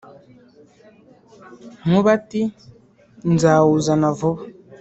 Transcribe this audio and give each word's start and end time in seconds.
Nkuba 1.85 2.09
ati 2.17 2.41
«nzawuzana 3.33 4.07
vuba. 4.17 4.41